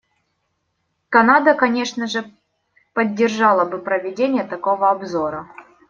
[1.09, 2.25] Канада, конечно же,
[2.95, 5.45] поддержала бы проведение такого обзора.